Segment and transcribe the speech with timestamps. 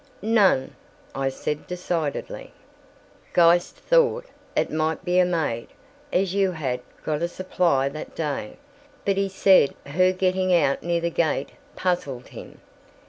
[0.23, 0.75] "None,"
[1.13, 2.53] I said decidedly.
[3.33, 5.67] "Geist thought it might be a maid,
[6.11, 8.57] as you had got a supply that day.
[9.05, 12.61] But he said her getting out near the gate puzzled him.